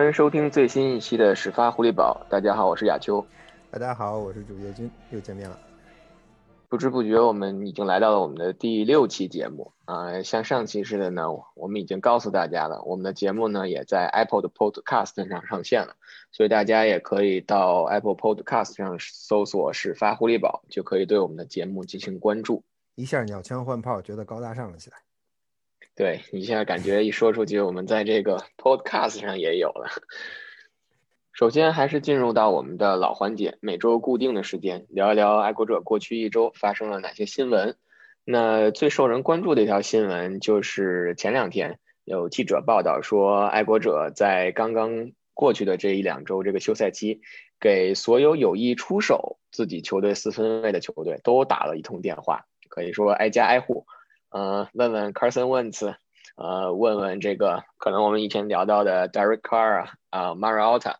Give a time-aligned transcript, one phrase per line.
[0.00, 2.26] 欢迎收听最新一期的始发狐狸堡。
[2.30, 3.22] 大家好，我是亚秋。
[3.70, 5.58] 大家好，我是主页君，又见面了。
[6.70, 10.22] 不知不觉，我们已经来到了我们的第六期节目啊。
[10.22, 15.96] 像上期似的呢，我们已经告诉大家了，我们的节目呢也在 Apple 的 Podcast 上上线了，
[16.32, 22.64] 所以大家也可以到 Apple Podcast 上搜索“始发狐狸堡”，就可以对我们的节目进行关注。
[22.94, 24.96] 一下鸟枪换炮，觉得高大上了起来。
[25.94, 29.90] 对，你现在感觉一说出去，我们在这个 Podcast 上也有了。
[31.32, 37.76] 首先还是进入到我们的老环节，每周固定的时间聊一聊爱国者过去一周发生了哪些新闻。
[38.24, 47.22] 那最受人关注的一条新闻就是前两天有记者报道说，爱国者在刚刚过去的这一两周这个休赛期，
[47.58, 53.86] 给所有有意出手自己球队四分卫的球队都打了一通电话，可以说挨家挨户，
[54.30, 55.94] 呃，问问 Carson Wentz，
[56.36, 60.94] 呃，问问这个可能我们以前聊到的 Derek Carr 啊，Mariota。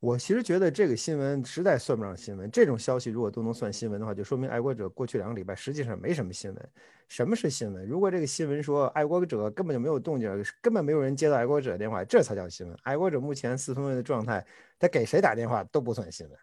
[0.00, 2.48] 我其实觉得这个新闻实在算不上新闻。
[2.52, 6.68] 这种消息如果都能算新闻的话，就说明爱国者过去两个礼拜实际上没什么新闻。
[7.08, 7.84] 什么是新闻？
[7.84, 10.30] 如果这个新闻说爱国者根本就没有动静，
[10.60, 12.78] 根本没有人接到爱国者的电话，这才叫新闻。
[12.84, 14.46] 爱国者目前四分卫的状态，
[14.78, 16.38] 他给谁打电话都不算新闻。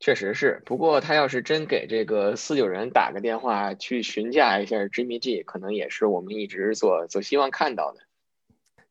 [0.00, 8.00] 确实是，不过他要是真给这个四九人打个电话去询价一下 Jimmy G，可能也是我们一直所所希望看到的。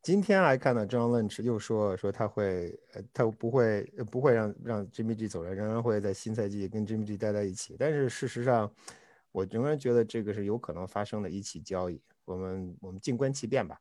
[0.02, 7.76] 今天还看到 John Lynch 又说说他会，呃，他不会不会让让 Jimmy G 走人，仍然会在新赛季跟 Jimmy G 待在一起。
[7.76, 8.72] 但是事实上，
[9.32, 12.00] 我仍然觉得这个是有可能发生的一起交易。
[12.24, 13.80] 我们我们静观其变吧。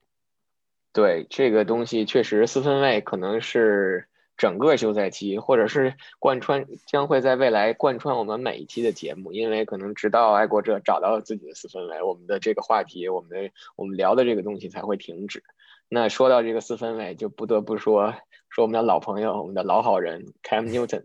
[0.91, 4.07] 对这个东西，确实四分卫可能是
[4.39, 15.43] 整个休赛期，或者是贯穿将会在未来贯穿我们每一期的节目，因为可能直到爱国者找到了自己的四分卫，我们的这个话题，我们的我们聊的这个东西才会停止。
[15.89, 18.13] 那说到这个四分卫，就不得不说
[18.49, 21.03] 说我们的老朋友，我们的老好人 Cam Newton。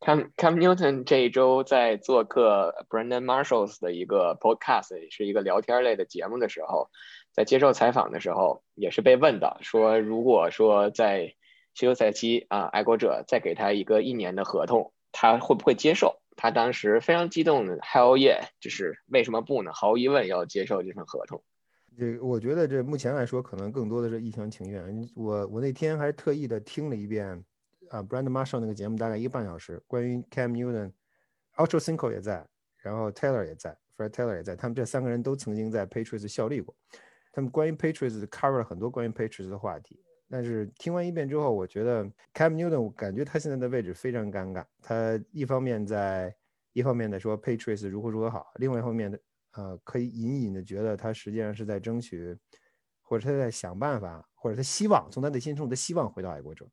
[0.00, 6.90] Cam Cam Newton 这一周在做客 Brandon Marshalls 的一个 podcast，是一个聊天类的节目的时候，
[7.32, 11.34] 在接受采访的时候，也是被问到说，如果说在
[11.86, 16.20] 休赛期啊，爱国者再给他一个一年的合同，他会不会接受？
[16.36, 19.72] 他当时非常激动的 Hell yeah，就是为什么不呢？
[19.72, 21.40] 毫无疑问要接受这份合同。
[21.96, 25.08] 这我觉得这目前来说，可能更多的是一厢情愿。
[25.14, 27.44] 我我那天还特意的听了一遍
[27.90, 32.44] 啊，Brand Marshall 那个节目，大概一个半小时，关于 Cam Newton，Ultra Cinco 也在，
[32.78, 36.74] 然后 Taylor 也在，Fred Taylor 也在，他们这三个人都曾经在 Patriots 效力过。
[37.32, 40.00] 他们关于 Patriots cover 了很多关于 Patriots 的话题。
[40.30, 44.64] 但是听完一遍之后，我觉得 Cam Newton，我感觉他现在的位置非常尴尬。
[44.82, 46.34] 他一方面在
[46.72, 49.18] 一方面在说 Patriots 如何如何好，另外一方面的。
[49.52, 52.36] 呃，可以隐隐的觉得他实际上是在争取，
[53.02, 56.64] 或者他在想办法，或者他希望从他的心中，他希望回到爱国者。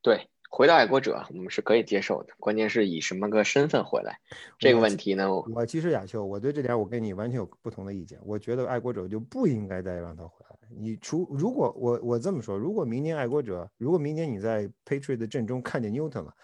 [0.00, 2.32] 对，回到爱国者，我们是可以接受的。
[2.38, 4.18] 关键是以什么个身份回来？
[4.58, 5.30] 这个问题呢？
[5.30, 8.18] 我其实亚秋，我对这点我跟你完全有不同的意见。
[8.22, 10.49] 我觉得爱国者就不应该再让他回来。
[10.76, 16.34] 你除如果我我这么说，如果明年爱国者，如果明年你在 Patriot 的阵中看见 Newton 了，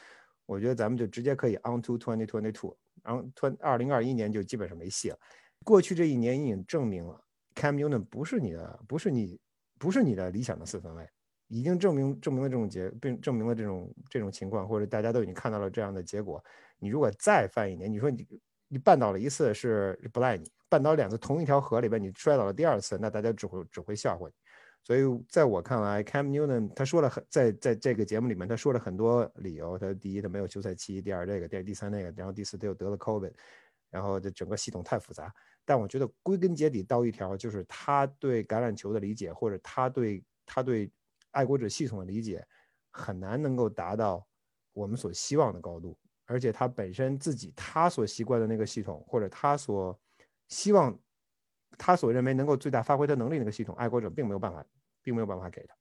[0.46, 5.18] 我觉得咱们就直接可以 on to twenty twenty two，然后 twenty 二零二一年就基本上没戏了。
[5.64, 7.20] 过去这一年已经证明了
[7.54, 9.40] ，Cam Newton 不是你的，不是你，
[9.78, 11.08] 不是你的理想的四分卫，
[11.48, 16.44] 已经证明证明了这种结，并证明了这种这种情况，或者大家都已经看到了这样的结果。
[16.78, 18.26] 你如果再犯一年，你说你
[18.68, 24.34] 你绊倒了一次是不赖你，绊倒两次同一条河里边你摔倒了第二次，那大家只会只会笑话你。
[24.82, 33.32] 所以在我看来，Cam Newton 他说了很在在这个节目里面他说了很多理由，他第一他没有休赛期，第二这个，第二第三那个，然后第四他又得了 COVID，
[33.90, 35.32] 然后这整个系统太复杂。
[35.64, 40.88] 但我觉得归根结底到一条，就是他对橄榄球的理解，或者他对他对
[41.32, 42.46] 爱国者系统的理解，
[42.92, 44.24] 很难能够达到
[44.72, 45.98] 我们所希望的高度。
[46.26, 49.98] 而且他本身自己他所习惯的那个系统，或者他所
[50.48, 50.98] 希望
[51.78, 54.64] 他所认为能够最大发挥他能力那个系统，爱国者并没有办法，
[55.02, 55.74] 并没有办法给他。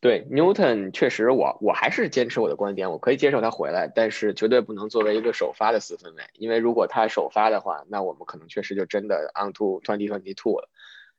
[0.00, 10.68] 对 Newton 确实，我我还是坚持我的观点，我可以接受他回来，但是绝对不能作为一个首发的四分卫，因为如果他首发的话，那我们可能确实就真的 on to twenty twenty two 了。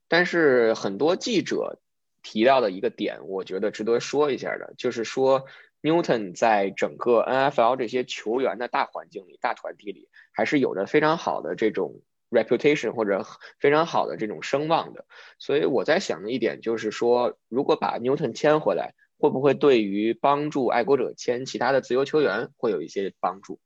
[0.10, 1.80] 但是很多记者
[2.22, 5.46] 提到的一个点，我觉得值得说一下的，就是说
[5.82, 12.02] Newton 在整个 NFL 这些球员的大环境里、大团体里，还是有着非常好的这种。
[12.34, 13.26] Reputation 或者
[13.60, 15.06] 非常好的这种声望的，
[15.38, 23.60] 所以我在想的一点就是说，如果把 Newton 签回来，会不会对于帮助爱国者签其他的自由球员会有一些帮助？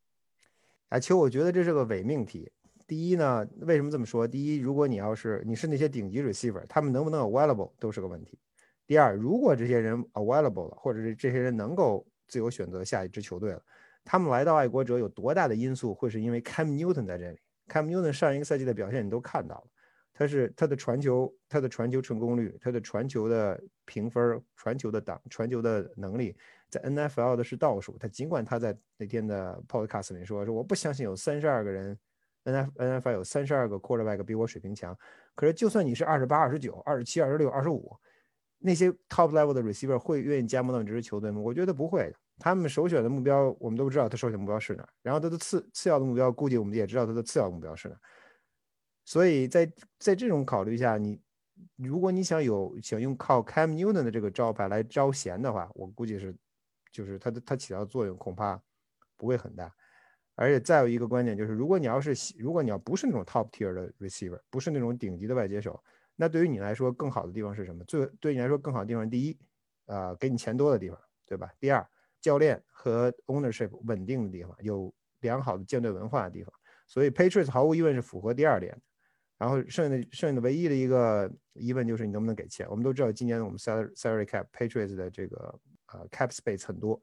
[0.89, 2.51] 啊，其实我觉得这是个伪命题。
[2.85, 4.27] 第一呢，为什么这么说？
[4.27, 8.39] 第一，如果你要是你是那些顶级 receiver，他们能不能 available 都是个问题。
[8.85, 13.61] 第二，如果这些人 available 了，或者是这些人能够自由选择下一支球队了，
[14.05, 17.37] 他们来到爱国者有多大的因素会是因为 Cam Newton 在这里
[17.67, 19.67] ？Cam Newton 上一个赛季的表现你都看到了，
[20.13, 26.35] 他是他的传球，他的传球成功率，他的传球的评分，传球的档，传球的能力，
[26.69, 27.97] 在 NFL 的是倒数。
[27.97, 31.97] 他尽管他在那天的 Podcast 里说说我不相信有三十二个人
[32.45, 34.97] ，NF NFL 有三十二个 Quarterback 比我水平强，
[35.35, 37.95] 可是就算你是二十八、二十九、二十七、二十六、二十五。
[38.59, 41.39] 那些 top level 的 receiver 会愿意加盟到你这支球队吗？
[41.39, 42.15] 我觉得不会的。
[42.39, 44.87] 他们首选的目标，我们都知道他首选目标是哪。
[45.01, 47.95] 然后他的次次要的目标，估计我们也知道他的次要目标是哪。
[49.05, 51.19] 所以在在这种考虑下，你
[51.75, 56.35] 如果你想有想用靠 Cam Newton 的这个招牌来招贤的话，我估计是
[56.91, 58.61] 就是他的他起到的作用恐怕
[59.15, 59.73] 不会很大。
[60.35, 65.83] 而且再有一个观点就是，如果你要是如果你要不是那种 top tier 的 receiver，不是那种顶级的外接手。
[66.15, 67.83] 那对于你来说，更好的地方是什么？
[67.85, 69.39] 最对你来说更好的地方，第一，
[69.85, 71.51] 呃，给你钱多的地方，对吧？
[71.59, 71.87] 第二，
[72.27, 76.53] 教练和 ownership 稳定的地方，有良好的舰队文化的地方。
[76.85, 78.77] 所以 Patriots 毫无疑问是符合第二点。
[79.37, 82.67] 然后剩下的剩下的唯一的一个疑问就是你能不能给钱？
[82.69, 85.59] 我们都知道今年我们 salary cap Patriots 的这个
[85.93, 87.01] 呃 cap space 很多，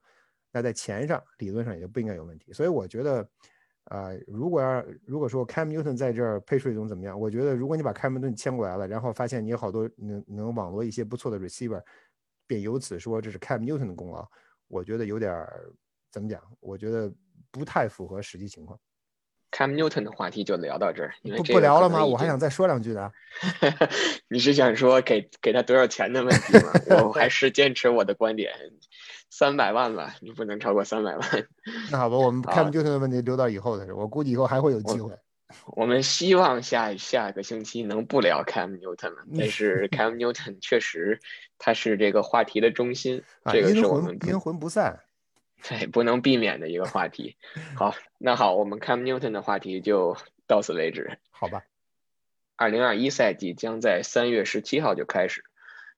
[0.53, 2.53] 那在钱上理论上也就不应该有问题。
[2.53, 3.29] 所以我觉得。
[3.89, 7.21] 啊，如果要如果说 Cam Newton 在这儿配税总怎么样？
[7.21, 11.83] 我觉得如果你把 Cam Newton 签过来了，然后发现你有好多能能网罗一些不错的 receiver，
[12.47, 14.27] 便由此说这是 Cam Newton 的功劳，
[14.69, 15.71] 我觉得有点儿
[16.11, 16.41] 怎么讲？
[16.61, 17.13] 我觉得
[17.51, 18.79] 不太符合实际情况。
[19.53, 22.05] Cam Newton 的话题就聊到这儿，不不聊了吗？
[22.05, 23.13] 我还想再说两句呢。
[24.29, 26.73] 你是想说给给他多少钱的问题吗？
[27.05, 28.53] 我还是坚持我的观点。
[29.31, 31.49] 三百万吧，你不能超过三百万。
[31.91, 33.93] 那好吧，我们 Cam Newton 的问题留到以后的事。
[33.93, 35.17] 我估计以后还会有机会。
[35.77, 41.21] 我们希望下下个星期能不聊 Cam Newton 了，但是 Cam Newton 确实
[41.59, 43.23] 他是这个话题的中心，
[43.53, 45.01] 这个是我们阴魂不散，
[45.63, 47.37] 对，不能避免的一个话题。
[47.75, 50.17] 好，那好，我们 Cam Newton 的话题就
[50.47, 51.19] 到此为止。
[51.31, 51.65] 好吧。
[52.57, 55.45] 二零二一赛季将在三月十七号就开始。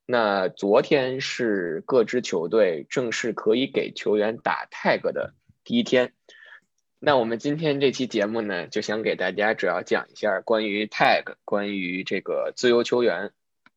[0.07, 6.13] 那昨天是各支球队正式可以给球员打 tag 的第一天。
[6.99, 13.33] 那我们今天这期节目呢，就想给大家主要讲一下关于 tag、关于这个自由球员、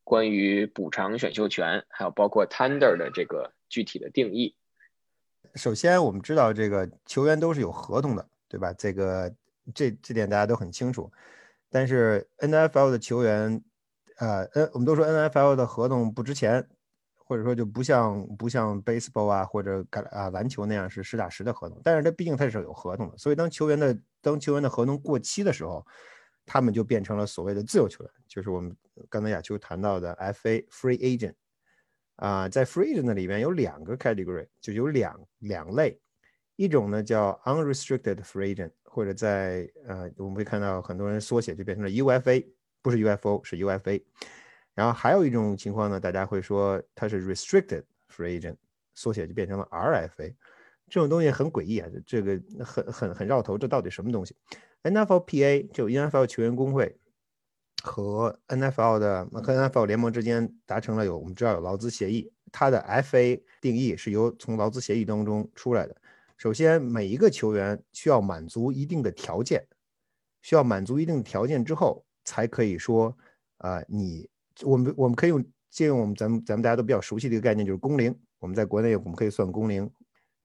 [0.09, 4.55] 关于补偿选秀权，还有包括 tender 的这个具体的定义。
[5.53, 8.73] 首先，我们知道这个球员都是有合同的，对吧？
[8.73, 9.31] 这个
[9.75, 11.11] 这这点大家都很清楚。
[11.69, 13.63] 但是 NFL 的球员。
[14.17, 16.67] 呃，N 我们都说 NFL 的合同不值钱，
[17.15, 21.79] 或者说就不像不像 baseball 啊或者啊篮球那样是实打实的合同。
[21.85, 25.87] 但是它毕竟它是有合同的，所以当球员的当球员的合同过期的时候，
[26.51, 28.75] 他们就变成了所谓的自由球员，就是我们
[29.07, 31.35] 刚才亚秋谈到的 FA free agent。
[32.15, 36.01] 啊，在 free agent 里面有两个 category，就有两两类，
[36.55, 42.43] 一种呢叫 unrestricted free agent，或者在呃我们会看到很多人缩写就变成了 UFA。
[42.81, 44.01] 不是 UFO，是 UFA。
[44.73, 48.55] 然后还有一种情况呢，大家会说它是 restricted free agent，
[48.95, 50.33] 缩写就变成了 RFA。
[50.89, 54.35] 这种东西很诡异啊，这个很很很绕头，这到底什么东西
[54.83, 56.97] ？NFLPA 就 NFL 球员工会
[57.83, 65.95] 和 NFL 的和 NFL 联盟之间达成了有我们知道有劳资协议，它的 FA 定义是由从劳资协议当中出来的。
[66.37, 69.67] 首先，每一个球员需要满足一定的条件，
[70.41, 72.05] 需要满足一定的条件之后。
[72.25, 73.17] 才可以说，
[73.57, 74.29] 啊，你
[74.61, 78.15] 我们我们可以用借用我们咱们咱们大家都比较熟悉的一个概念，就是工龄。
[78.37, 79.89] 我们在国内我们可以算工龄，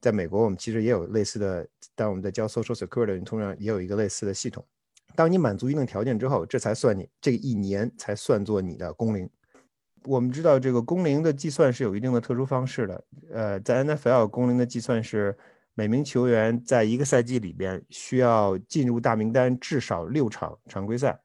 [0.05, 4.63] 在美国我们其实也有类似的，当我们在交 Social Security，通常也有一个类似的系统。
[5.15, 9.27] 当你满足一定条件之后，这才算你这一年才算作你的工龄。
[10.03, 15.35] 我们知道这个工龄的计算是有一定的特殊方式的，呃，在 NFL 工龄的计算是
[15.73, 21.19] 每名球员在一个赛季里边需要进入大名单至少六场常规赛。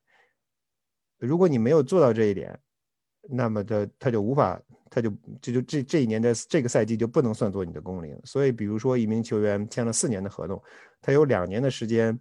[1.18, 2.58] 如果你没有做到这一点，
[3.28, 4.58] 那么的他就无法，
[4.90, 8.20] 他就这就这这一年的这个赛季就不能算作你的工龄。
[8.24, 10.60] 所以，比如说一名球员签了四年的合同，
[11.00, 12.18] 他有两年的时间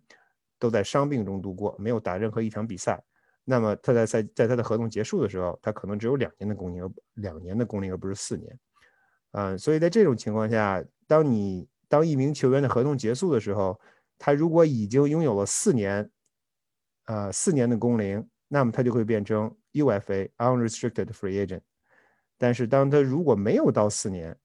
[0.59, 3.03] 都在伤病中度过，没有打任何一场比赛，
[3.43, 8.59] 那么他在赛在他的合同结束的时候，他可能只有两年的工龄，两年的工龄而不是四年。
[9.31, 13.79] 嗯，所以在这种情况下，当你当一名球员的合同结束的时候，
[14.17, 16.09] 他如果已经拥有了四年，
[17.05, 18.25] 呃，四年的工龄。
[18.51, 21.61] 那么他就会变成 UFA unrestricted free agent，
[22.39, 24.35] 但是当他如果没有到四年，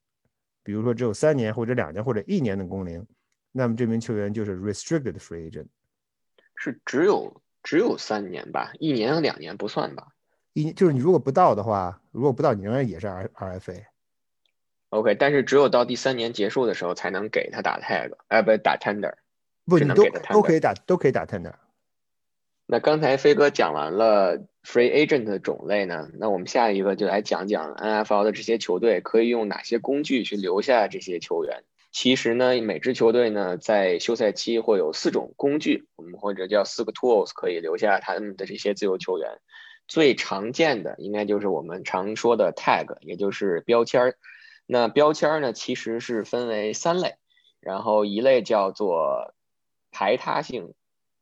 [0.63, 3.07] 比如说只有三年或者两年或者一年的工龄，
[3.53, 5.69] 那么这名球员就是 restricted free agent。
[6.57, 8.73] 是只有只有三年吧？
[8.79, 10.09] 一年和两年不算吧？
[10.55, 13.85] 一就是你如果不到的话，如果不到，你仍然也是 R RFA。
[14.91, 19.15] OK，但是只有到第三年结束的时候才能给他打 tag，哎，不打 tender。
[19.67, 21.53] 不，你都都可以打，都可以打 tender。
[22.67, 31.65] 那刚才飞哥讲完了 free agent 的种类呢，那我们下一个就来讲讲 NFL 的这些球队可以用哪些工具去留下这些球员。
[31.93, 39.39] 其实呢，每支球队呢在休赛期会有四种工具，我们或者叫四个 tools 可以留下他们的这些自由球员。
[39.87, 44.15] 最常见的应该就是我们常说的 tag，也就是标签儿。
[44.67, 47.17] 那标签儿呢，其实是分为三类，
[47.61, 49.35] 然后一类叫做
[49.93, 50.73] 排他性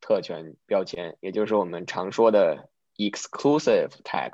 [0.03, 4.33] 特权标签，也就是我们常说的 exclusive tag。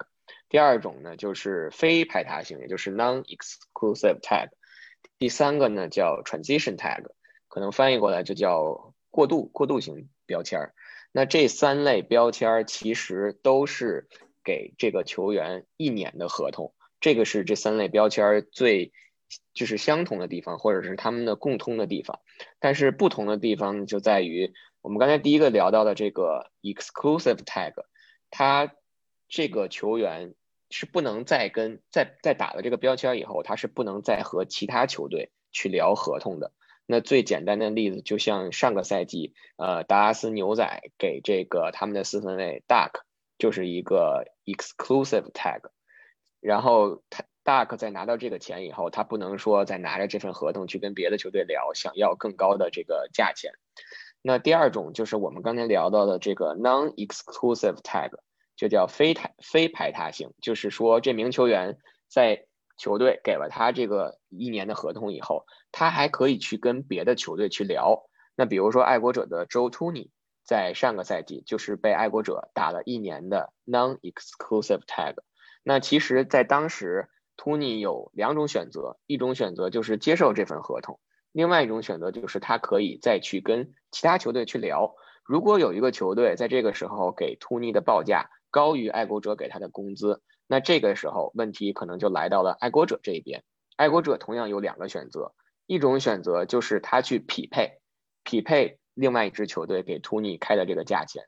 [0.48, 4.48] 第二种呢就是非排他性，也就是 non-exclusive tag。
[5.18, 7.04] 第三个呢叫 transition tag，
[7.46, 10.72] 可能翻译过来就叫过渡过渡型标签。
[11.12, 14.08] 那这三类标签其实都是
[14.42, 18.92] 给这个球员一年的合同，这个是这三类标签最
[19.52, 22.20] 就是相同的地方，或者是他们的共通的地方。
[22.58, 24.52] 但是不同的地方就在于，
[24.88, 27.74] 我们刚才第一个聊到的这个 exclusive tag，
[28.30, 28.72] 它
[29.28, 30.32] 这个球员
[30.70, 36.52] 是不能再跟在在打了这个标签以后，他是不能再和其他球队去聊合同的。
[36.86, 43.02] 那最简单的例子，就像上个赛季，呃，达拉斯牛仔给这个他们的四分卫 Duck
[43.36, 45.68] 就是一个 exclusive tag，
[46.40, 53.52] 然后他 Duck 在拿到这个钱以后，他不能说再拿着这份合同去跟别的球队聊，想要更高的这个价钱。
[54.22, 58.10] 那第二种就是我们刚才聊到的这个 non-exclusive tag，
[58.56, 62.46] 就叫非排非排他性，就是说这名球员在
[62.76, 68.08] 球队给了他这个一年的合同以后，他还可以去跟别的球队去聊。
[68.36, 70.10] 那比如说爱国者的 Joe Tooney
[70.44, 75.16] 在上个赛季就是被爱国者打了一年的 non-exclusive tag。
[75.64, 80.98] 那其实，在当时，Tony 有两种选择，一种选择就是接受这份合同，
[81.32, 84.94] 另外一种选择就是他可以再去跟其他球队去聊。
[85.24, 93.44] 如果有一个球队在这个时候给 Tooney 的报价高于爱国者给他的工资，那这个时候问题可能就来到了爱国者这一边。
[93.76, 95.34] 爱国者同样有两个选择，
[95.66, 97.78] 一种选择就是他去匹配，
[98.24, 101.22] 匹配另外一支球队给 Tooney 开的这个价钱；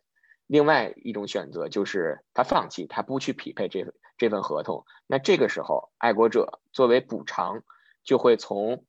[0.47, 4.85] 另外一种选择就是他放弃，他不去匹配这份这份合同。
[5.07, 7.63] 那这个时候，爱国者作为补偿，
[8.03, 8.85] 就会从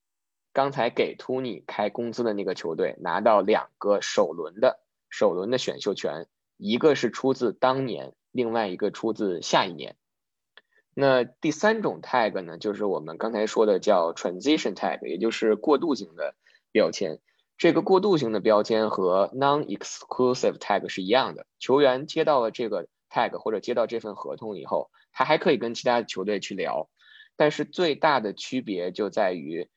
[0.53, 4.79] 刚才给 Tooney 开工资的那个球队拿到两个首轮的
[5.09, 6.27] 首轮的选秀权，
[6.57, 9.95] 一个是出自当年，另外一个出自下一年。
[10.93, 16.35] 那第三种 tag 呢，就是我们刚才说的叫 transition tag，也就是过渡型的
[16.71, 17.19] 标签。
[17.57, 26.89] 这个过渡型的标签和 non-exclusive tag 是一样的，球员接到了这个 tag 或者接到这份合同以后，他还可以跟其他的球队去聊。
[27.37, 29.69] 但是最大的区别就在于，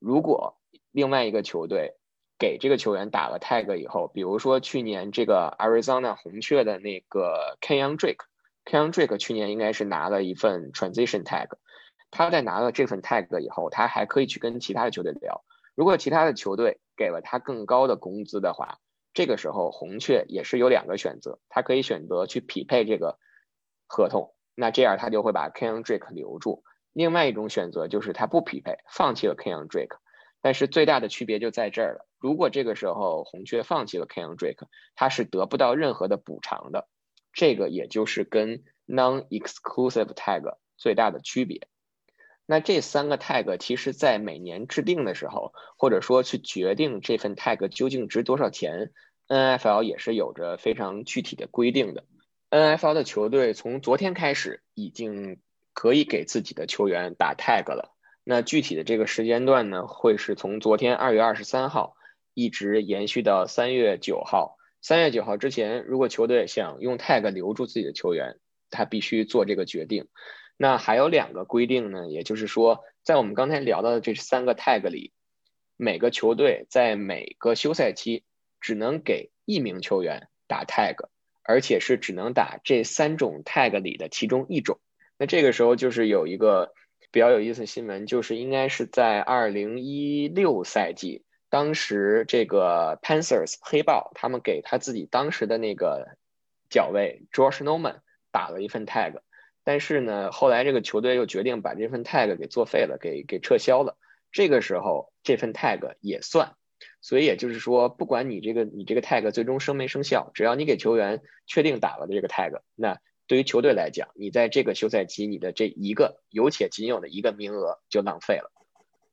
[0.00, 0.58] 如果
[0.90, 1.94] 另外一个球队
[2.38, 8.24] 给这个球员打了 tag 以后，比如说去年这个 Arizona 红雀的那个 Kenyon Drake。
[8.64, 11.48] Kenyon Drake 去年应该是拿了一份 transition tag，
[12.10, 15.44] 他在拿了这份 tag 以后，他还可以去跟其他的球队聊。
[15.74, 18.78] 如果其他的球队给了他更高的工资的话，
[19.12, 23.18] 这个时候红雀也是有两个选择，他可以选择去匹配这个
[23.86, 26.62] 合同，那这样他就会把 Kenyon Drake 留住。
[26.92, 29.98] 另外一种选择就是他不匹配，放弃了 Kenyon Drake。
[30.42, 36.88] 但是最大的区别就在这儿了，如果这个时候红雀放弃了 Kenyon Drake，他是得不到任何的补偿的。
[37.32, 41.68] 这个也就是跟 non-exclusive tag 最大的区别。
[42.46, 48.90] 那这三个 tag 其实在每年制定的时候，或者说去决定这份 tag 究竟值多少钱
[49.28, 52.04] ，NFL 也是有着非常具体的规定的。
[52.50, 55.38] NFL 的球队从昨天开始已经
[55.80, 57.96] 可以给自己的球员打 tag 了。
[58.22, 61.96] 那具体的这个时间段呢，会是从昨天二月二十三号
[62.34, 64.58] 一直延续到三月九号。
[64.82, 68.36] 三月九号之前，如果球队想用 tag 留住自己的球员，
[68.68, 70.08] 他必须做这个决定。
[70.58, 75.14] 那还有两个规定呢，也就是说，在我们刚才聊到的这三个 tag 里，
[75.78, 78.22] 每个球队在每个休赛期
[78.60, 81.08] 只能给一名球员打 tag，
[81.42, 84.78] 而且是只能打这三种 tag 里的其中一种。
[85.20, 86.72] 那这个时候就是有一个
[87.10, 91.26] 比较有意思的新闻，就是应该是在二零一六赛季。
[91.50, 96.16] 当时这个 Panthers 黑豹，他们给他自己当时的那个
[96.70, 97.98] 角卫 Josh Norman
[98.32, 99.20] 打了一份 tag，
[99.62, 103.98] 但是呢，后来这个球队又决定把这份 tag 给作废了，给给撤销了。
[104.32, 106.54] 这个时候这份 tag 也算，
[107.02, 112.98] 所以也就是说，不管你这个你这个 tag 最终生没生效，只要你给球员确定打了这个 tag，那
[113.30, 118.50] 对于球队来讲，你在这个休赛期你的这一个有且仅有的一个名额就浪费了。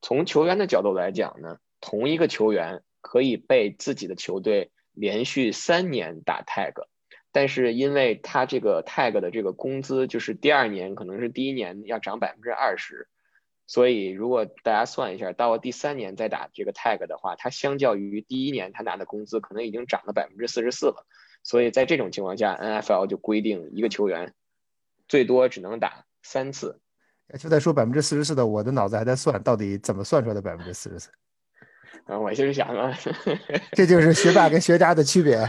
[0.01, 6.73] 从球员的角度来讲呢，同一个球员可以被自己的球队连续三年打 tag，
[7.31, 13.07] 但是因为他这个 tag 的这个工资就是第二年可能是第一年要涨百分之二十。
[13.67, 21.05] 所以，如果大家算一下，到了第三年再打这个 tag 的话，它相较于第一年他拿的工资，可能已经涨了百分之四十四了。
[21.47, 24.33] 所以在这种情况下，NFL 就规定一个球员
[25.07, 26.81] 最多只能打三次。
[27.39, 31.09] 就在说百分之四十四的，我的脑子还在算，到底怎么算出来的百分之四十四？
[32.07, 32.93] 啊，我就是想啊，
[33.71, 35.39] 这就是学霸跟学渣的区别。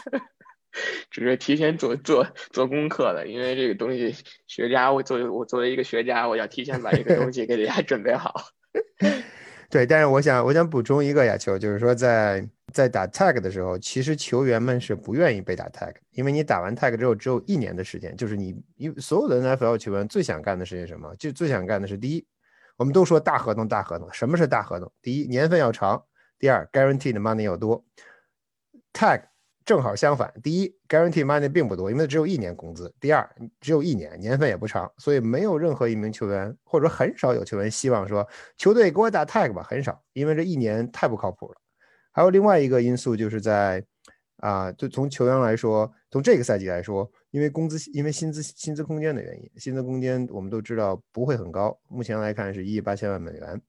[1.10, 4.14] 只是提前做做做功课的，因为这个东西，
[4.46, 8.34] 学渣我作为我作为一个学渣，我要提前把这个东西给大家准备好。
[9.68, 21.14] 对，但是我想我想补充一个呀，球就是说，在在打 tag 的时候，其实球员们是不愿意被打 tag，因为你打完 tag 之后只有一年的时间，就是你因为所有的 NFL 球员最想干的事情什么？
[21.16, 22.26] 就最想干的是第一，
[22.76, 24.90] 我们都说大合同大合同，什么是大合同？
[25.02, 25.98] 第一，年份要长；
[26.38, 27.84] 第二，guaranteed money 要多。
[28.92, 29.22] tag。
[29.66, 33.28] 正好相反，第一，guarantee money 并不多，因为只有一年工资；第二，
[33.60, 38.24] 只有一年，年份也不长，所以没有任何一名球员，或者说很少有球员希望说
[38.56, 41.56] 球队给我打 tag 吧，很少，因为这一年太不靠谱了。
[42.12, 43.84] 还有另外一个因素就是在
[44.36, 53.60] 啊，就从球员来说，从这个赛季来说，因为工资，因为薪资薪资空间的原因，薪资空间我们都知道不会很高，目前来看是一亿八千万美元，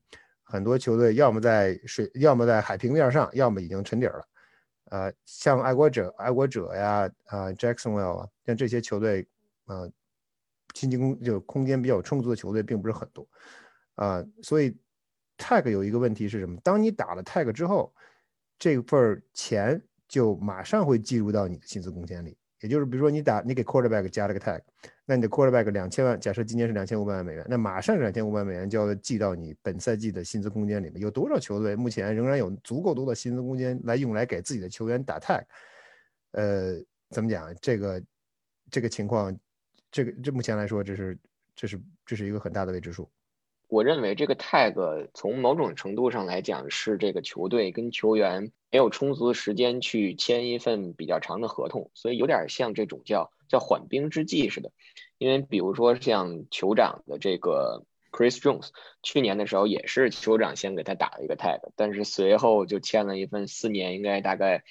[0.43, 4.23] 很多球队要么在水，要么在海平面上，要么已经沉底了。
[4.89, 9.27] 呃，像爱国者、爱国者呀，啊，Jacksonville 啊，像这些球队，
[9.65, 9.91] 呃，
[10.73, 13.27] 薪金空就空间比较充足的球队并不是很多，
[13.95, 14.75] 啊，所以
[15.37, 16.57] tag 有一个问题是什么？
[16.63, 17.93] 当你打了 tag 之后，
[18.57, 22.37] 这份钱就马上会计入到你的薪资空间里。
[22.61, 24.59] 也就是，比如说你打，你给 quarterback 加了个 tag，
[25.09, 31.01] 那你的 quarterback 两千万，假设今年是两千五百万美元，那马上两千五百美元就要记到你本赛季的薪资空间里面。
[31.01, 35.45] 有多少球队目前仍然有足够多的薪资空间来用来给自己的球员打 tag？
[36.31, 36.73] 呃，
[37.09, 37.55] 怎么讲？
[37.61, 38.03] 这个
[38.69, 39.33] 这个情况，
[39.89, 41.17] 这个这目前来说，这是
[41.55, 43.09] 这是这是一个很大的未知数。
[43.69, 54.71] 我认为这个 tag 从某种程度上来讲是这个球队跟球员没有充足的时间去签一份比较长的合同，所以有点像这种叫叫缓兵之计似的。
[55.17, 58.69] 因为比如说像酋长的这个 Chris Jones，
[59.01, 64.63] 去年的时候也是酋长先给他打了一个 tag，但是随后就签了一份四年应该大概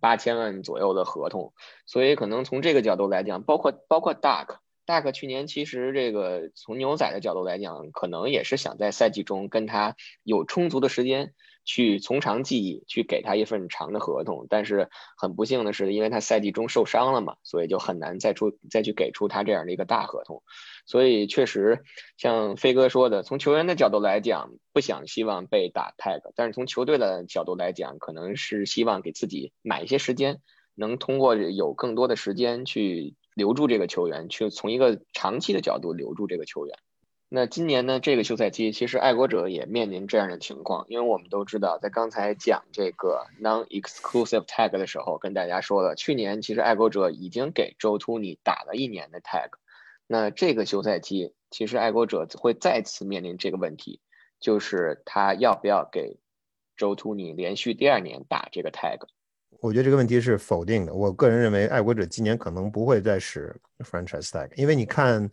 [0.00, 1.52] 八千万左右的合同，
[1.86, 4.58] 所以可能从这个角度来讲，包括包括 Duck。
[4.86, 11.32] 大克去年其实这个从牛仔的角度来讲，可能也是想在赛季中跟他有充足的时间
[11.64, 14.46] 去从长计议，去给他一份长的合同。
[14.48, 20.42] 但是很不幸的是，因为他赛季中受伤了嘛，所以就很难再出再去给出他这样的一个大合同。
[20.86, 21.82] 所以确实
[22.16, 30.40] 像飞哥说的，从球员的角度来讲，不想希望被打 tag，但是从球队的角度来讲，可能是希望给自己买一些时间，
[30.74, 33.14] 能通过有更多的时间去。
[33.34, 36.78] 留住这个球员，去从一个长期的角度留住这个球员。
[37.34, 49.48] 那今年呢，这个休赛期其实爱国者也面临这样的情况，因为我们都知道，在刚才讲这个 non-exclusive tag 的时候，跟大家说了，去年其实爱国者已经给周突尼打了一年的 tag。
[50.06, 53.98] 那这个休赛期，其实爱国者会再次面临这个问题，
[54.38, 56.20] 就是他要不要给
[56.76, 59.00] 周突尼连续第二年打这个 tag。
[59.58, 60.94] 我觉得这个问题是否定的。
[60.94, 65.28] 我个人认为，爱国者今年可能不会再使 franchise tag，因为你看，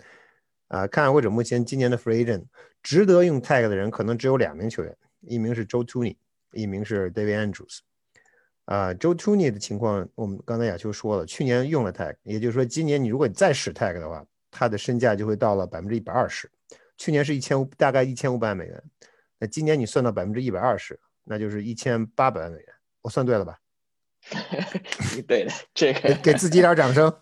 [0.72, 2.46] 啊，看爱国者目前今年的 free agent，
[2.82, 6.16] 值得用 tag 的人可能只有两名球员，一名是 Joe Tooney，
[6.54, 7.80] 一名是 David Andrews。
[8.64, 16.50] 啊，Joe Tooney 的情况，我们刚才亚秋说了，去年用了 tag，也就是说，今年你如果你再使 tag 的话，他的身价就会到了百分之一百二十。
[16.96, 18.82] 去年是一千五，大概一千五百万美元，
[19.40, 22.68] 那今年你算到百分之一百二十，那就是一千八百万美元。
[23.02, 23.60] 我算对了吧？
[25.28, 27.14] 对的，这个给自己点掌声。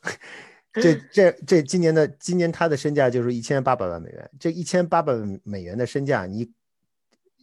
[0.82, 4.30] 这这这今年的今年他的身价就是一千八百万美元。
[4.40, 6.52] 这一千八百万美元的身价，你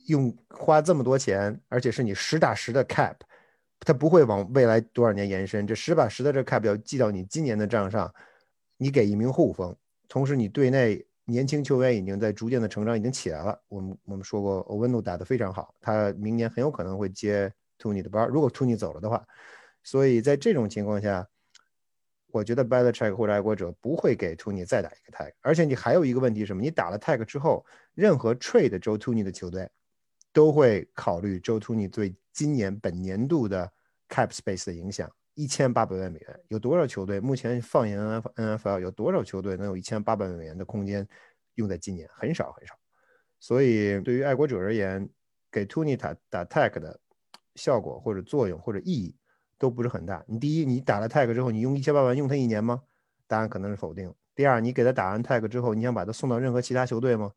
[0.06, 3.16] 用花这么多钱，而且是你实打实的 cap，
[3.80, 5.66] 它不会往未来多少年延伸。
[5.66, 8.12] 这实打实的这 cap 要记到你今年的账上。
[8.78, 9.74] 你给一名护锋，
[10.06, 13.58] 同时你队内年轻球员已经在逐渐的成长，已经起来了。
[13.68, 17.52] 我们我们说过，欧文努打得非常好，他明年很有可能会接。
[17.78, 19.22] Tony 的班，如果 Tony 走了的话，
[19.82, 21.28] 所以在这种情况下，
[22.36, 25.32] 我觉得 b e l e c h e c k 或者爱国者不会给 Tony 再打一个 tag。
[25.40, 26.62] 而且你还有一个问题是什么？
[26.62, 29.68] 你打了 tag 之后，任何 trade Joe Tooney 的球队
[30.32, 33.72] 都会考虑周 Tooney 对今年本年度的
[34.08, 35.10] cap space 的影响。
[35.34, 36.40] 一千八百万美元？
[36.48, 41.06] 有多少球队目前放眼 N F N F L 有多少球队能有一千八百万美元的空间
[41.56, 42.08] 用在今年？
[42.14, 42.74] 很少很少。
[43.38, 45.06] 所以对于爱国者而言，
[45.52, 46.98] 给 t o n y 打打 tag 的
[47.54, 49.14] 效果或者作用或者意义
[49.58, 50.22] 都不是很大。
[50.26, 52.82] 你第一，你打了 tag 之后，你用一千八百万用他一年吗？
[53.26, 54.12] 答案可能是否定。
[54.34, 57.32] 第二，你给他打完 tag 之后，你想把他送到任何其他球队吗？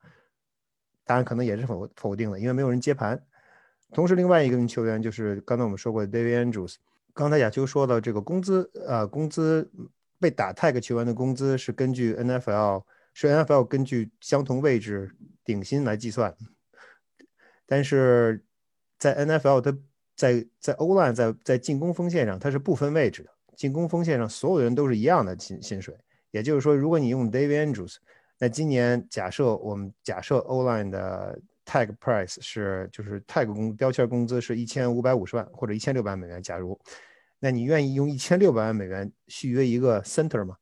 [1.06, 3.22] 答案可能也是否否定的，因为没有人接盘。
[3.92, 6.76] 同时，另外一个球员就是刚才我们说过的 David Andrews。
[7.14, 9.70] 刚才亚秋说的这个工资，呃，工资
[10.20, 16.36] 被打 tag 球员的工资是根据 NFL 是 NFL 根据相同位置顶薪来计算，
[17.66, 18.46] 但是
[18.98, 19.76] 在 NFL 它
[20.20, 25.96] 在在欧 line 在在进攻锋线上它是不分位置的，进攻锋线上所有人都是一样的薪薪水。
[26.32, 27.96] 也就是说，如果你用 David Andrews，
[28.38, 36.78] 那今年假设我们假设 O line 的 tag price 是就是 tag 工标签工资是一千五百五十万或者一千六百万美元，假如，
[37.40, 40.58] 那你愿意用一千六百万美元续约一个 center 吗？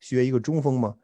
[0.00, 0.96] 续约一个中锋吗？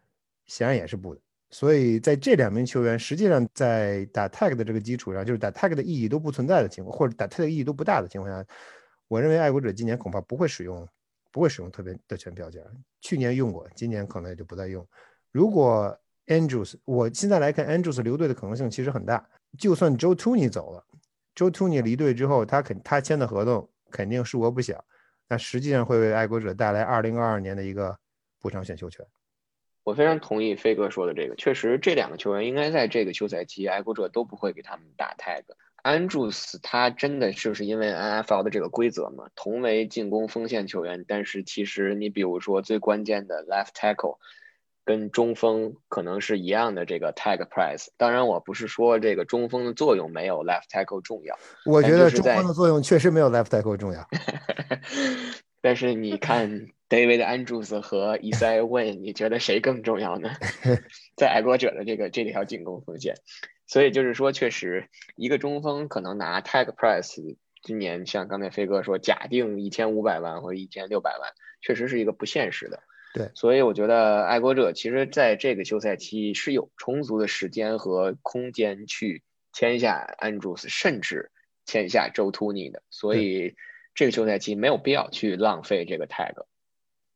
[0.47, 1.21] 显然也是不的。
[1.51, 8.47] 所以在这两名球员实际上在打 tag 的这个基础上，就是打 tag 的意义都不存在的情况，或者打 tag 的意义都不大的情况下，
[9.09, 10.89] 我认为爱国者今年恐怕不会使用。
[11.31, 12.59] 不会使用特别的全标价，
[13.03, 14.85] 去年用过，今年可能也就不再用。
[15.31, 19.25] 如果 Andrews，我现在来看 Andrews 留队的可能性其实很大。
[19.59, 20.83] 就算 Joe t o n y 走了
[21.37, 24.83] ，Joe t o n y 离队之后，他肯他签的合同肯定数额不小，
[25.29, 27.97] 那实际上会为爱国者带来2022年的一个
[28.41, 29.07] 补偿选秀权。
[29.89, 35.45] 我非常同意飞哥说的这个，确实这两个球员应该在这个休赛期，爱国者都不会给他们打 tag。
[35.77, 44.19] 安朱斯他真的就是因为 NFL 的这个规则嘛，同为进攻锋线球员，但是其实你比如说最关键的 left tackle
[44.85, 47.87] 跟中锋可能是一样的这个 tag price。
[47.97, 54.07] 当然，我不是说这个中锋的作用没有 left tackle 重要，我觉得中锋的作用确实没有 left tackle 重要。
[55.63, 60.31] 但是你看 David Andrews 和 Isaiah Wynn，你觉得谁更重要呢？
[61.17, 63.15] 在爱国者的这个这条进攻锋线。
[63.67, 72.83] 所以就是说，确实一个中锋可能拿 tag price，今年像刚才飞哥说，假定一千五百万或者一千六百万，确实是一个不现实的。
[73.13, 79.23] 对，所以我觉得爱国者其实在这个休赛期是有充足的时间和空间去
[79.53, 81.31] 签下 Andrews，甚至
[81.67, 82.83] 签下周 t o n y 的。
[82.89, 83.57] 所以
[83.95, 86.33] 这个休赛期没有必要去浪费这个 tag。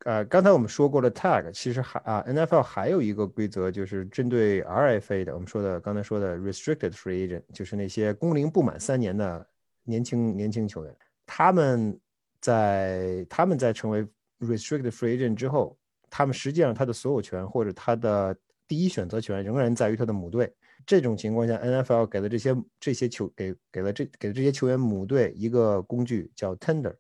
[0.05, 9.47] 呃，刚才我们说过了，tag 其实还啊，NFL 还有一个规则，就是针对 RFA 的，我们说的刚才说的 restricted free agent，就是那些工龄不满三年的
[9.85, 10.93] 年轻年轻球员，
[11.25, 11.97] 他们
[12.41, 14.05] 在他们在成为
[14.41, 15.79] restricted free agent 之后，
[16.11, 18.37] 他们实际上他的所有权或者他的
[18.67, 20.53] 第一选择权仍然在于他的母队。
[20.85, 26.93] 这种情况下，NFL 给了这些这些球给给了这给了这些球员母队一个工具叫 tender。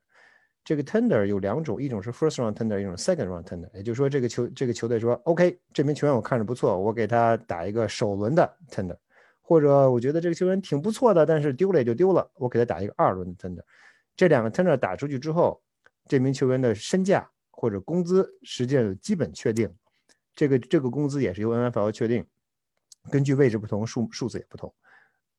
[0.64, 3.68] 这个 tender 有两种，一种是 first round tender，一种 second round tender。
[3.74, 8.96] 也就是说，这个球这个球队说，OK，这名球员我看着不错，我给他打一个首轮的 tender，
[9.40, 13.62] 或者我觉得这个球员挺不错的，但是丢了也就丢了，我给他打一个二轮的 tender。
[14.14, 15.60] 这两个 tender 打出去之后，
[16.06, 19.68] 这名球员的身价或者工资实际上基本确定，
[20.36, 22.24] 这个这个工资也是由 NFL 确定，
[23.10, 24.72] 根据位置不同，数数字也不同。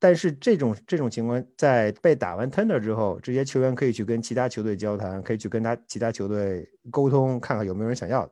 [0.03, 8.31] 但是这种这种情况，在被打完 tender 之后，这些球员可以去跟其他球队交谈，可以去跟他其他球队沟通，看看有没有人想要的。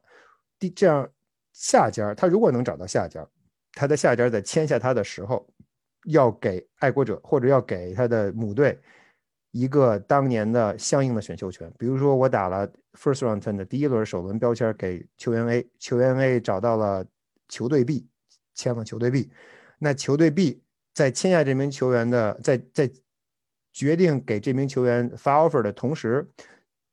[0.59, 1.09] 第这样
[1.53, 3.25] 下家他如果能找到下家，
[3.71, 5.47] 他的下家在签下他的时候，
[6.07, 8.77] 要给爱国者或者要给他的母队
[9.51, 11.71] 一个当年的相应的选秀权。
[11.79, 12.67] 比如说我打了
[12.99, 17.05] first round ten 的第一轮首轮标签给球员 A，球员 A 找到了
[17.47, 18.09] 球队 B，
[18.55, 19.31] 签了球队 B，
[19.79, 20.61] 那球队 B。
[20.93, 22.91] 在签下这名球员的，在在
[23.71, 26.29] 决定给这名球员发 offer 的同时，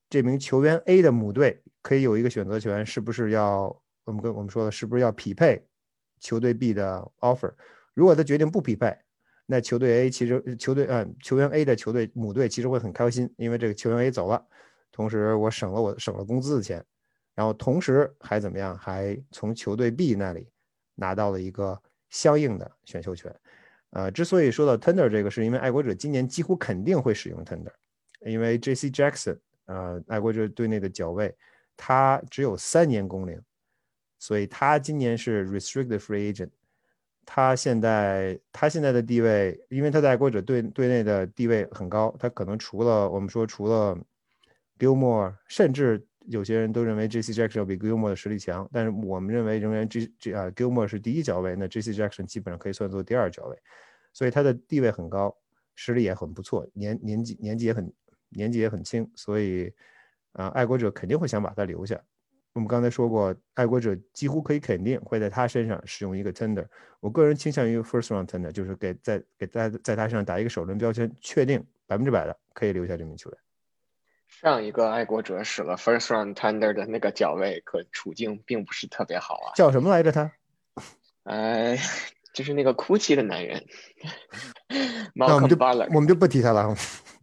[0.08, 5.66] 这名球员 A 的母队可以有一个选择权，是不是要我们跟我们说的，是不是要匹配
[6.20, 7.52] 球队 B 的 offer？
[7.94, 8.96] 如果他决定不匹配，
[9.46, 14.46] 那球队 A 其实球队嗯球员 A 的球队母队其实会很开心，因为这个球员 A 走了，
[14.92, 16.84] 同时我省了我省了工资的钱，
[17.34, 18.78] 然后同时还怎么样？
[18.78, 20.48] 还从球队 B 那里
[20.94, 23.34] 拿到了一个相应的选秀权。
[23.90, 27.72] 呃，之所以说到 Tender 这个，是因为爱国者今年几乎肯定会使用 Tender，
[28.20, 28.90] 因为 J.C.
[28.90, 31.34] Jackson，呃，爱国者队内的脚位，
[31.76, 33.40] 他只有三年工龄，
[34.18, 36.50] 所以他今年是 Restricted Free Agent。
[37.30, 43.98] 他现在他现在的地位，因为他在爱国者队队内的地位很高，他可能除了我们说除了
[44.78, 47.32] Gilmore，甚至有些人都认为 J.C.
[47.32, 51.92] Jackson 比 Gilmore 的实力强，但是我们认为仍然 G G 啊 Gilmore 是第一脚位，那 J.C.
[51.92, 53.58] Jackson 基本上可以算作第二脚位，
[54.12, 55.34] 所以他的地位很高，
[55.74, 57.92] 实力也很不错，年年纪年纪也很
[58.28, 59.72] 年纪也很轻，所以
[60.32, 61.98] 啊，爱国者肯定会想把他留下。
[62.52, 66.66] 我们刚才说过，爱国者几乎可以肯定会在他身上使用一个 tender。
[67.00, 73.38] 我个人倾向于 first round tender，就是给在给在在他身上打一个首轮标签，确定百分之百的可以留下这名球员。
[74.28, 79.52] 上一个爱国者使了 first round tender 的那个脚位，可处境并不是特别好啊。
[79.56, 80.12] 叫什么来着？
[80.12, 80.30] 他？
[81.24, 81.76] 呃，
[82.32, 83.64] 就是那个哭泣的男人。
[85.14, 85.56] 那我们就
[85.94, 86.72] 我们就不提他了。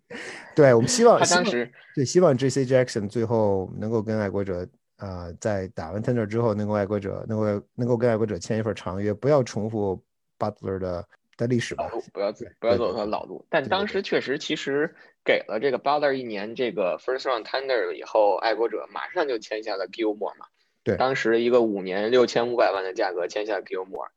[0.55, 2.65] 对我们希望他当时对希望 J.C.
[2.65, 10.01] Jackson 最后能够跟爱国者啊，在打完 tender 之后，能够爱国者能够能够跟爱国者签一份长约，不要重复
[10.39, 11.05] Butler 的
[11.37, 11.89] 的历史吧。
[12.13, 13.45] 不要不要走他老路。
[13.49, 20.45] 但当时确实，其实给了这个 Butler 一年这个 first round tender 以后，爱国者马上就签下了 Gilmore 嘛。
[20.83, 24.09] 对，当时一个五年六千五百万的价格签下 Gilmore，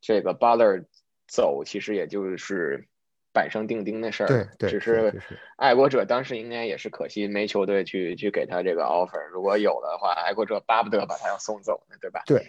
[0.00, 0.84] 这个 Butler
[1.26, 2.86] 走其实也就是。
[3.34, 5.12] 板上钉钉的事儿，对对，只是
[5.56, 12.22] 爱国者当时应该也是可惜没球队去去给他这个 offer，如果有的话，爱国者巴不得把他要送走呢，对吧？
[12.24, 12.48] 对，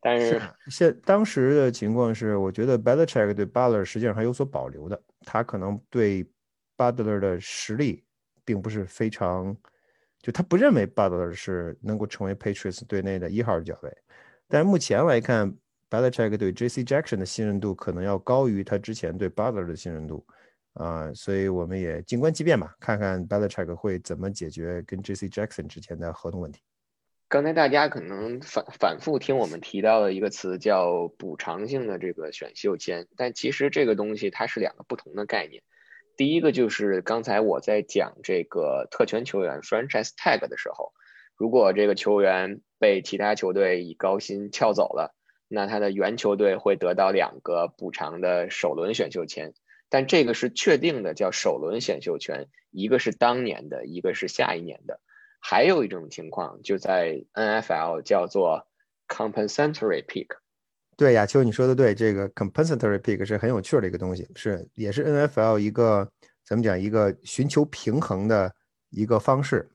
[0.00, 6.22] 但是现当时的情况是，我觉得 Belichick 对 Butler 实际上还有所保留的，他可能对
[6.76, 8.04] Butler 的实力
[8.44, 9.56] 并不是非常，
[10.20, 13.90] 就他不认为 Butler 是能够成为 Patriots 队内的一号角位，
[14.46, 15.56] 但是目前来看。
[15.88, 16.82] Belichick 对 J.C.
[16.82, 20.26] Jackson 的信任度可能要高于他之前对 Butler 的信任度，
[20.72, 25.28] 啊，所以我们也静观其变吧，看看 Belichick 会怎么解决跟 J.C.
[25.28, 26.60] Jackson 之前的合同问题。
[27.28, 35.62] 刚才大家可能反反复听我们提到的一个词叫补偿性的这个选秀签，但其实这个东西它是两个不同的概念。
[36.16, 40.92] 第一个就是刚才我在讲这个特权球员 Franchise Tag 的时候，
[41.36, 45.15] 如果这个球员被其他球队以高薪撬走了。
[45.48, 49.54] 那他的原球队会得到两个补偿的首轮选秀权，
[49.88, 55.00] 但这个是确定的，叫首轮选秀权，一个是当年的，一个是下一年的。
[55.38, 58.66] 还有一种情况就在 NFL 叫做
[59.06, 60.26] compensatory pick。
[60.96, 66.10] 对，亚秋你说的对，这个 compensatory pick 是很有趣的一个东西，是也是 NFL 一个
[66.44, 68.52] 怎么讲一个寻求平衡的
[68.90, 69.68] 一个方式。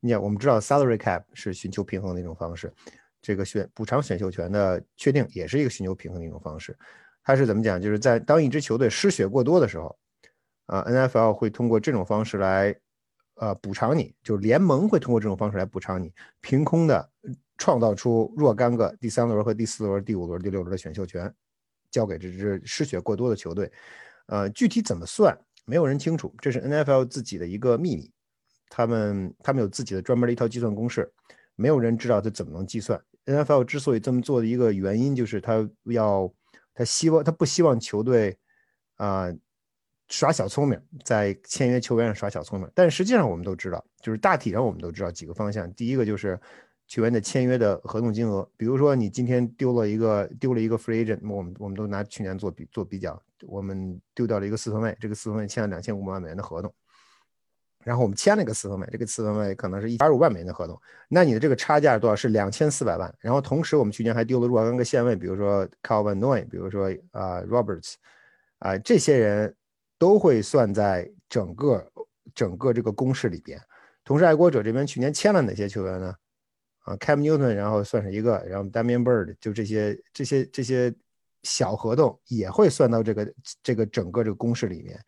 [0.00, 2.70] 你看，我们知道 salary cap 是寻求平衡的一种方式。
[3.24, 6.76] 这个选补偿选秀权的确定也是一个寻求平衡的一种方式。
[7.22, 7.80] 它是怎么讲？
[7.80, 9.96] 就是在当一支球队失血过多的时候，
[10.66, 12.76] 啊，NFL 会通过这种方式来，
[13.36, 17.10] 呃，补偿你，就是联盟会通过这种方式来补偿你，凭空的
[17.56, 21.32] 创造出若干个第三轮和第四轮、第五轮、第六轮的选秀权，
[21.90, 23.72] 交给这支失血过多的球队。
[24.26, 25.34] 呃，具体怎么算，
[25.64, 28.10] 没有人清楚，这是 NFL 自己的一个秘密。
[28.68, 31.10] 他们他们有自己的专门的一套计算公式，
[31.56, 33.00] 没有人知道它怎么能计算。
[33.26, 33.64] N.F.L.
[33.64, 36.30] 之所以这么做的一个原因，就是他要，
[36.74, 38.36] 他希望他不希望球队
[38.96, 39.32] 啊
[40.08, 42.70] 耍小聪明，在签约球员上耍小聪明。
[42.74, 45.72] 但实际上我们都知道，就是大体上我们都知道几个方向。
[45.72, 46.38] 第一个就是
[46.86, 56.72] 球员的签约的合同金额，比如说你今天丢了一个丢了一个 free agent，我们我们都拿去年做比做比较，我们丢掉了一个四分卫，这个四分卫签了两千五百万美元的合同。
[57.84, 62.16] 然后我们签了一个四分卫，这个四分卫可能是一点五万美元的合同，那你的这个差价多少？
[62.16, 63.14] 是两千四百万。
[63.20, 67.94] 然后同时我们去年还丢了若干个线位，比如说 Calvin Noy，比如说啊 Roberts，
[68.58, 69.54] 啊这些人
[69.98, 71.86] 都会算在整个
[72.34, 73.60] 整个这个公式里边。
[74.02, 76.14] 同时爱国者这边去年签了哪些球员呢？
[76.80, 80.94] 啊 Cam Newton，然后算是一个，然后 Damian Bird，就这些这些这些
[81.42, 84.98] 小合同也会算到这个这个整个这个公式里面。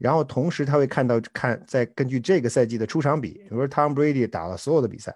[0.00, 5.14] 然后同时他会看到看再根据这个赛季的出场比，比如说 Tom Brady 打了所有的比赛，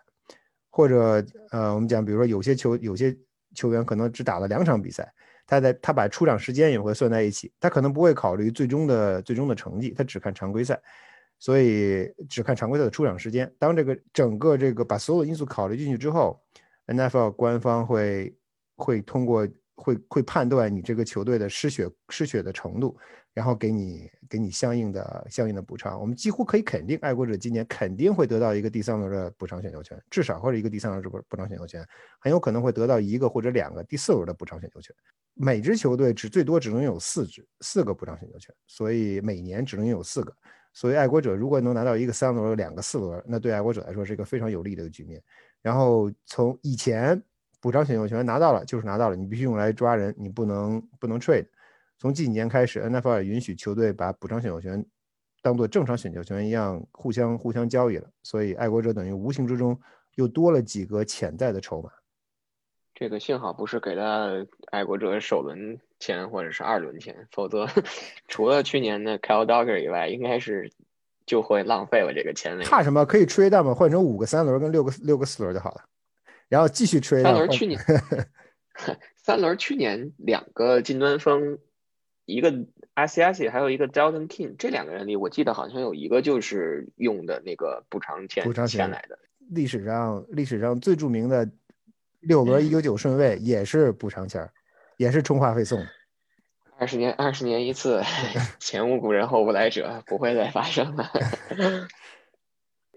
[0.68, 3.16] 或者呃我们讲比如说有些球有些
[3.54, 5.10] 球员可能只打了两场比赛，
[5.46, 10.78] 他在他把出场时间也会算在一起，他可能不会考虑最终的最终的成绩，他只看常规赛，
[11.38, 13.50] 所以只看常规赛的出场时间。
[13.58, 16.38] 当这个整个这个把所有因素考虑进去之后
[16.88, 18.36] ，NFL 官方会
[18.76, 22.94] 会通过会会判断你这个球队的失血失血的程度。
[23.34, 31.84] 然后给你给你相应的相应的补偿，我们几乎可以肯定，爱国者今年肯定会得到一个第三轮的补偿选秀权，至少或者一个第三轮的补补偿选秀权，
[32.20, 34.94] 很有可能会得到一个或者两个第四轮的补偿选秀权。
[35.34, 40.32] 每支球队只最多只能有四支四个补偿选秀权，所以每年只能有四个。
[40.72, 45.20] 所以爱国者如果能拿到一个三轮、两个四轮，那对爱国者来说是一个非常有利的一个局面。
[45.60, 47.20] 然后从以前
[47.60, 51.46] 补偿选秀权拿到了就是拿到了，你必须用来抓人，你不能不能 trade。
[52.04, 54.84] 从近几年开始，NFL 允许球队把补偿选秀权
[55.40, 59.80] 当做正常选秀权一样互相互相交易了，所以爱国者等于无形之中
[60.16, 61.88] 又多了几个潜在的筹码。
[62.94, 64.28] 这个幸好不是给他
[64.66, 67.66] 爱国者首轮签或者是二轮签，否则
[68.28, 70.70] 除了去年的 Kyle Duggar 以外，应该是
[71.24, 72.64] 就会浪费了这个签位。
[72.66, 73.06] 怕什么？
[73.06, 75.80] 可以 trade down 换成五个三轮跟六个六个四轮就好了，
[76.50, 77.22] 然后继续 trade。
[77.22, 77.80] 三轮去年，
[79.16, 81.58] 三轮去年两个近端锋，
[82.24, 82.50] 一个
[82.94, 89.18] a s i a s 还有一个 Dalton King，这两个人里，我记得好像有一个就是用的那个补偿钱补偿钱来的。
[89.50, 91.50] 历史上历史上最著名的
[92.20, 94.48] 六轮一九九顺位也是补偿签，
[94.96, 95.84] 也是充话费送。
[96.76, 98.02] 二十年，二十年一次，
[98.58, 101.10] 前无古人后无来者，不会再发生了。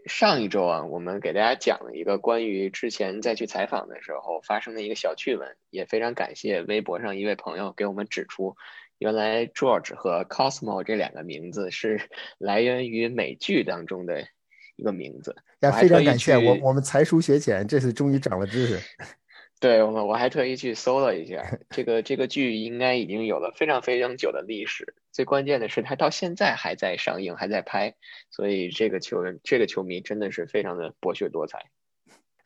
[0.08, 8.56] 上一周啊，我们给大家讲了一个关于之前再去采访的时候发生的一个小趣闻，也非常感谢微博上一位朋友给我们指出，
[9.00, 12.02] 原来 George 和 Cosmo 这两个名字是
[12.40, 14.28] 来源于美剧当中的
[14.76, 15.36] 一个名字。
[15.60, 18.80] 也非常感谢我，我们才疏学浅，这次终于长了知识。
[19.60, 24.94] 对我们，我还特意去搜了一下，这个这个剧应该已经有了非常非常久的历史。
[25.12, 27.96] 最关键的是，它到现在还在上映，还在拍，
[28.30, 31.66] 所以这个球员，这个球迷真的是非常的博学多才。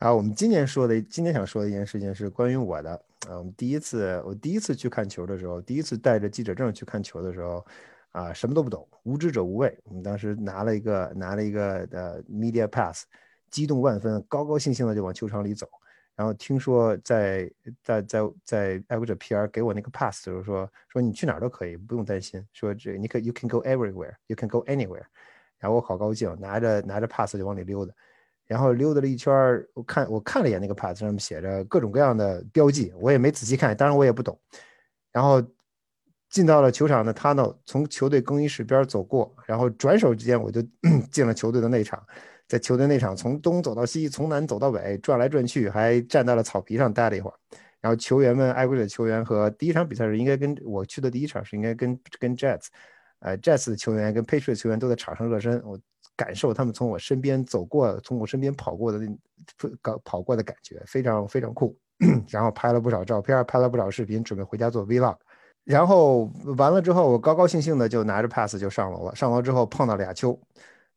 [0.02, 2.92] 啊，我们今年说的，今天想说的一件事情是关于我的。
[3.30, 7.64] 啊，我们第一次，我第一次去看球的时候，第一次带着记者证去看球的时候，
[8.10, 9.78] 啊，什么都不懂，无知者无畏。
[9.84, 13.06] 我们当时拿了一个拿了一个呃 media pass，
[13.52, 15.70] 激动万分，高高兴兴的就往球场里走。
[16.16, 17.52] 然后听说在
[17.84, 22.44] 在在在爱国者 PR 给我那个 pass 的时候说说你去哪儿都可以，不用担心。
[22.54, 25.04] 说这你可 you can go everywhere，you can go anywhere。
[25.60, 27.94] 然后我好高兴，拿着拿着 pass 就往里溜达。
[28.48, 29.32] 然后溜达了一圈，
[29.74, 34.40] 我看我看了一眼那个 pass 上面写着各种各样的标记，我也没仔细看，当然我也不懂。
[35.12, 35.42] 然后
[36.30, 40.62] 进到了球场的 tunnel，从球队更衣室边走过，然后转手之间我就
[41.12, 42.02] 进了球队的内场。
[42.48, 47.36] 在球队内场，从东走到西，从南走到北，转来转去，还站到了草皮上待了一会儿。
[47.80, 52.68] 然后球员们，爱国者球员和第一场比赛是应该跟我去的第一场是应该跟跟 Jets，
[53.20, 55.62] 呃，Jets 的球员跟 Patriots 球员都在场上热身。
[55.64, 55.80] 我
[56.22, 59.00] 感受他们从我身边走过，从我身边跑过的
[60.04, 61.76] 跑过的感觉，非常非常酷。
[62.30, 65.18] 然后拍了不少照片，拍了不少视频，准备回家做 Vlog。
[65.64, 69.16] 然后完了之后，我高高兴兴的就拿着 pass 就上楼了。
[69.16, 70.40] 上楼之后碰到了亚秋。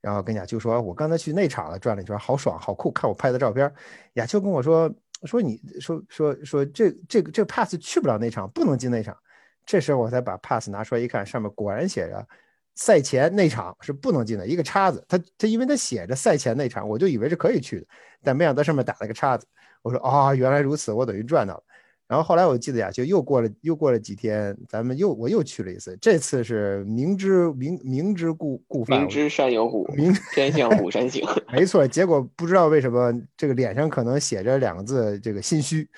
[0.00, 3.72] 然后跟亚秋说：“我刚才去内场了，转了一圈，好爽，好酷，看我拍的照片。”
[4.20, 4.92] 亚秋跟我说
[5.24, 9.16] ：“说你说说说这这个这个 pass 去不了内场，不能进内场。”
[9.64, 12.26] 这时候我才把 pass 拿出来一看，上面果然写着
[12.74, 15.04] 赛前那场是不能进的，一个叉子。
[15.08, 17.86] 他他因为他写着赛前那场，我就以为是可以去的，
[18.22, 19.46] 但没想到上面打了个叉子。
[19.82, 21.62] 我说：“啊，原来如此，我等于赚到了。”
[22.06, 25.96] 然后后来我记得呀，就又过了又过了几天，咱们又我又去了一次。
[26.00, 31.26] 这次是明知明明知故故犯，明知山有虎，明天向虎山行。
[31.50, 35.88] 没错，结果不知道为什么这个脸上可能写着两个字，这个心虚。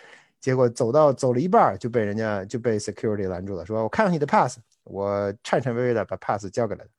[0.40, 6.90] 结果走到走了一半就被人家就被 security 拦住了，说我看看你的 pass，我颤颤巍巍的把 pass 交给了他。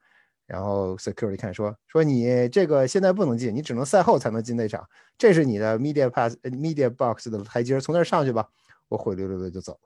[0.46, 4.88] 然后 security 看说说你这个现在不能进，你只能赛后才能进那场。
[5.18, 8.48] 这是你的 media pass media box 的台阶，从那儿上去吧。
[8.88, 9.80] 我灰溜溜的就走了。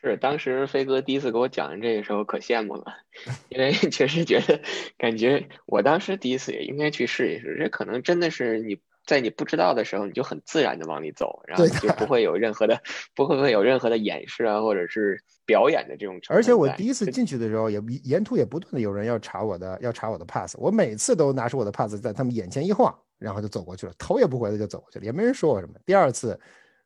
[0.00, 2.84] 是当时飞哥第一次给我讲这个时候，可羡慕了，
[3.48, 4.60] 因为确实觉得
[4.98, 7.56] 感觉我当时第一次也应该去试一试。
[7.58, 12.80] 这可能真的是你在你不知道的时候，你就很自然的往里走，然后就不会有任何的
[13.14, 16.20] 不会会有任何的掩饰啊，或者是表演的这种。
[16.28, 25.74] 而且我第一次进去的时候，也沿途也不断的有人要查我的要查我的 pass，我每次都拿出我的 pass 在他们眼前一晃，然后就走过去了，头也不回的就走过去了，也没人说我什么。
[25.84, 26.38] 第二次。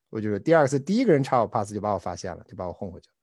[0.08, 3.14] 我就是第二次，第一个人查我 pass 就把我发现了，就把我轰回去了。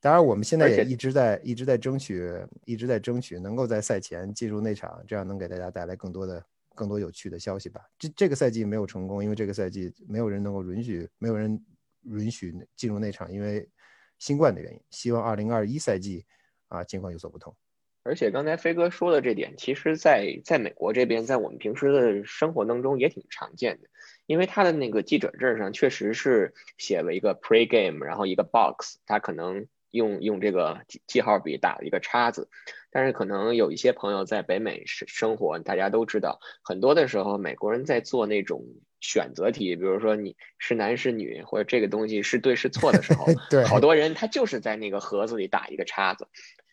[0.00, 2.32] 当然，我们现在也一直在一直在争取，
[2.64, 6.42] 一直在争取能够在赛前进入内场，这样能给大家带来更多的
[6.74, 7.80] 更多有趣的消息吧。
[7.98, 11.64] 这这个赛季没有成功，因为这个赛季没有人能够允许，没有人
[12.02, 13.68] 允许进入内场，因为
[14.18, 14.80] 新冠的原因。
[14.90, 16.24] 希望二零二一赛季
[16.68, 17.54] 啊情况有所不同。
[18.06, 23.88] 而且刚才飞哥说的这点，其实在在美国这边，在我们平时的生活当中也挺常见的。
[24.26, 32.48] 因为他的那个记者证上确实是写了一个 pre-game，然后一个 box，他可能用用这个记记号笔打了一个叉子。
[32.90, 38.64] 但是可能有一些朋友在北美生生活，大家都知道，很多的时候美国人在做那种
[39.00, 46.28] 选择题，比如说你是男是女，或者这个东西是对是错的时候， 对，好多人他就是在那个盒子里打一个叉子。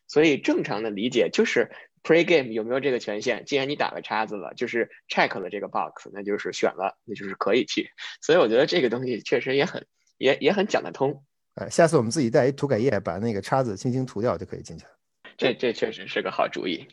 [0.07, 1.71] 所以正常的理解就是。
[2.03, 3.45] Pre-game 有没有这个权限？
[3.45, 7.91] 既然你打了叉子了，就是 check 了这个 box，那就是选了，那就是可以去。
[8.23, 9.85] 所以我觉得这个东西确实也很
[10.17, 11.23] 也也很讲得通。
[11.55, 14.91] 哎，下次我们自己带一涂改液，把那个叉子轻轻涂掉就可以进去了。
[15.37, 16.87] 这这确实是个好主意。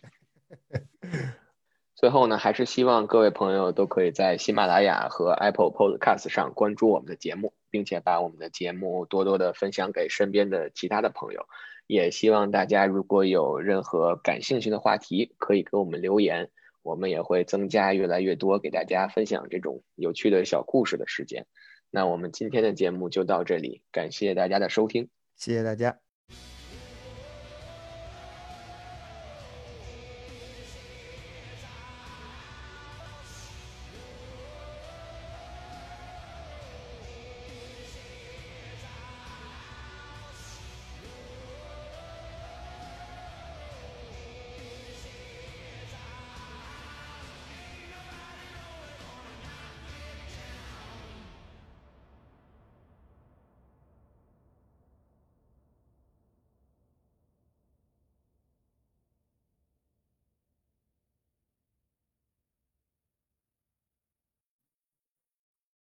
[1.95, 11.47] 最后呢，还是希望各位朋友都可以在喜马拉雅和 Apple Podcast 上关注我们的节目，并且把我们的节目多多的分享给身边的其他的朋友。
[11.87, 16.51] 也希望大家如果有任何感兴趣的话题，可以给我们留言，
[16.83, 21.47] 我们也会增加越来越多给大家分享这种有趣的小故事的时间。
[21.91, 26.08] 那我们今天的节目就到这里，感谢大家的收听，谢谢大家。